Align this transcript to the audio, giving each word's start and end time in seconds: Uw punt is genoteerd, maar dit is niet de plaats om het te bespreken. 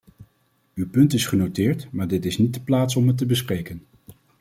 Uw 0.75 0.89
punt 0.89 1.13
is 1.13 1.25
genoteerd, 1.27 1.87
maar 1.91 2.07
dit 2.07 2.25
is 2.25 2.37
niet 2.37 2.53
de 2.53 2.61
plaats 2.61 2.95
om 2.95 3.07
het 3.07 3.17
te 3.17 3.25
bespreken. 3.25 3.85